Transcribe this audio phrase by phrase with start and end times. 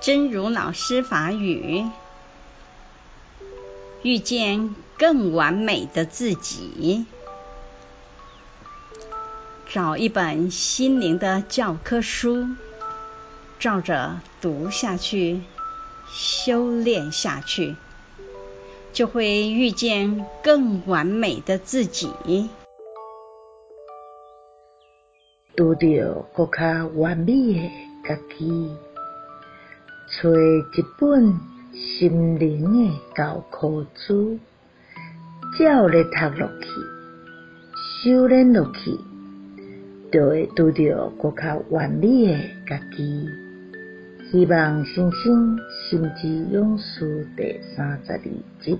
[0.00, 1.84] 真如老师法语，
[4.02, 7.04] 遇见更完美的自己。
[9.68, 12.46] 找一本心灵的教科书，
[13.58, 15.42] 照着读下去，
[16.10, 17.74] 修炼下去，
[18.92, 22.48] 就会遇见更完美的自己。
[25.56, 25.80] 拄到
[26.34, 27.74] 更加完美
[28.04, 28.87] 的自己。
[30.10, 31.38] 找一本
[31.74, 34.38] 心灵的教科书，
[35.58, 36.68] 照咧读落去，
[38.02, 38.98] 修炼落去，
[40.10, 43.28] 就会拄到更加完美的家己。
[44.30, 45.58] 希望星星
[45.90, 48.18] 心之勇士第三十二
[48.64, 48.78] 集。